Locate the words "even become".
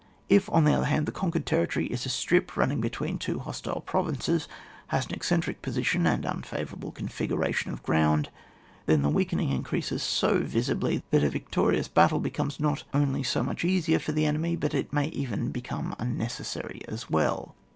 15.09-15.95